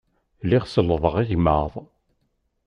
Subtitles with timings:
[0.43, 1.73] Lliɣ sellḍeɣ igmaḍ.